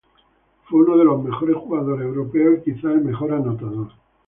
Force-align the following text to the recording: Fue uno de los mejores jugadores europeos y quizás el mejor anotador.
Fue 0.63 0.79
uno 0.79 0.97
de 0.97 1.03
los 1.05 1.23
mejores 1.23 1.55
jugadores 1.57 2.03
europeos 2.07 2.57
y 2.65 2.73
quizás 2.73 2.85
el 2.93 3.01
mejor 3.01 3.33
anotador. 3.33 3.91